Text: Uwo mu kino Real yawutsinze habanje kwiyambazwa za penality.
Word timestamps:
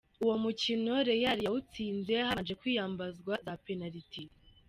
Uwo 0.23 0.35
mu 0.43 0.51
kino 0.61 0.93
Real 1.07 1.37
yawutsinze 1.45 2.13
habanje 2.27 2.53
kwiyambazwa 2.61 3.33
za 3.45 3.53
penality. 3.65 4.23